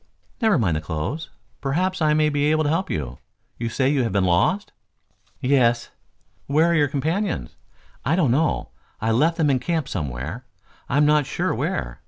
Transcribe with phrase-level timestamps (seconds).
[0.41, 1.29] Never mind the clothes.
[1.61, 3.19] Perhaps I may be able to help you.
[3.59, 4.71] You say you have been lost?"
[5.41, 5.91] "Yes."
[6.47, 7.55] "Where are your companions?"
[8.03, 8.69] "I don't know.
[8.99, 10.43] I left them in camp somewhere,
[10.89, 11.99] I am not sure where."